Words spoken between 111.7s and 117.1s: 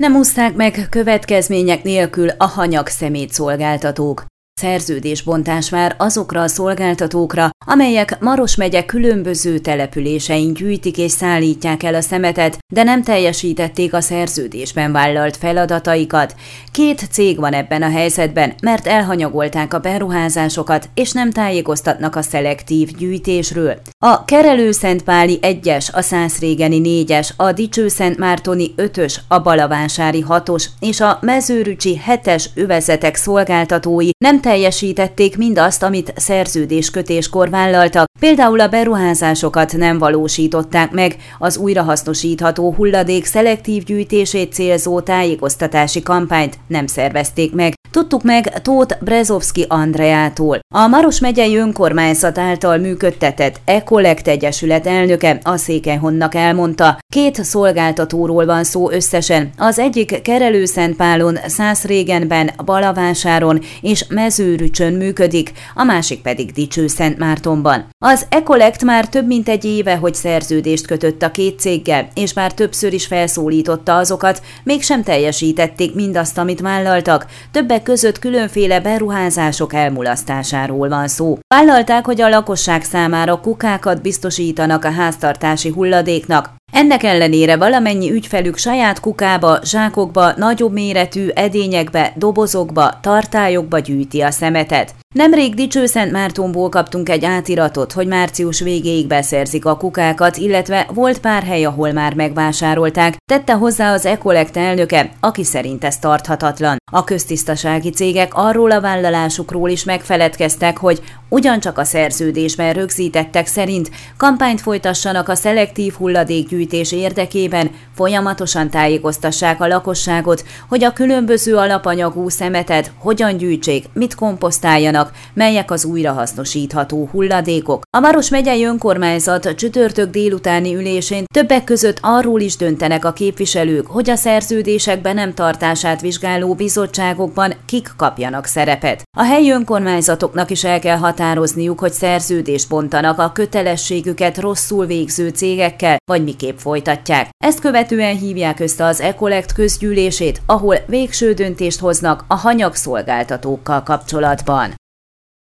a szerződésben rögzítettek szerint kampányt folytassanak a szelektív hulladékgyűjtés